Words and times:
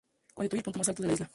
Constituye 0.33 0.59
el 0.59 0.63
punto 0.63 0.79
más 0.79 0.89
alto 0.89 1.03
de 1.03 1.07
la 1.09 1.13
isla. 1.13 1.29